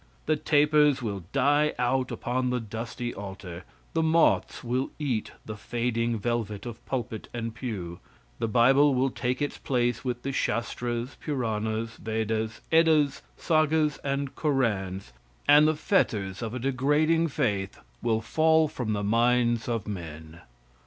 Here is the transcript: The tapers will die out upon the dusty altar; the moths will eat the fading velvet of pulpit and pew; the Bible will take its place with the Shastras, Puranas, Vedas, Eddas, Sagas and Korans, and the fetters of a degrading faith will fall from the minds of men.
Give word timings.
The 0.25 0.35
tapers 0.35 1.03
will 1.03 1.25
die 1.31 1.75
out 1.77 2.09
upon 2.11 2.49
the 2.49 2.59
dusty 2.59 3.13
altar; 3.13 3.65
the 3.93 4.01
moths 4.01 4.63
will 4.63 4.89
eat 4.97 5.31
the 5.45 5.55
fading 5.55 6.17
velvet 6.17 6.65
of 6.65 6.83
pulpit 6.87 7.27
and 7.35 7.53
pew; 7.53 7.99
the 8.39 8.47
Bible 8.47 8.95
will 8.95 9.11
take 9.11 9.43
its 9.43 9.59
place 9.59 10.03
with 10.03 10.23
the 10.23 10.31
Shastras, 10.31 11.17
Puranas, 11.23 11.97
Vedas, 11.97 12.61
Eddas, 12.71 13.21
Sagas 13.37 13.99
and 14.03 14.33
Korans, 14.33 15.13
and 15.47 15.67
the 15.67 15.75
fetters 15.75 16.41
of 16.41 16.55
a 16.55 16.59
degrading 16.59 17.27
faith 17.27 17.77
will 18.01 18.21
fall 18.21 18.67
from 18.67 18.93
the 18.93 19.03
minds 19.03 19.69
of 19.69 19.87
men. 19.87 20.41